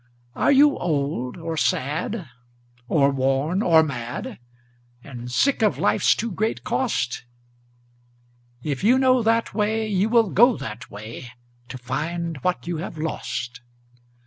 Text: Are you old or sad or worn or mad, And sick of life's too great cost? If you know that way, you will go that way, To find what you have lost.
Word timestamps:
Are 0.33 0.51
you 0.51 0.79
old 0.79 1.37
or 1.37 1.55
sad 1.55 2.27
or 2.87 3.11
worn 3.11 3.61
or 3.61 3.83
mad, 3.83 4.39
And 5.03 5.31
sick 5.31 5.61
of 5.61 5.77
life's 5.77 6.15
too 6.15 6.31
great 6.31 6.63
cost? 6.63 7.23
If 8.63 8.83
you 8.83 8.97
know 8.97 9.21
that 9.21 9.53
way, 9.53 9.87
you 9.87 10.09
will 10.09 10.31
go 10.31 10.57
that 10.57 10.89
way, 10.89 11.29
To 11.69 11.77
find 11.77 12.37
what 12.37 12.65
you 12.65 12.77
have 12.77 12.97
lost. 12.97 13.61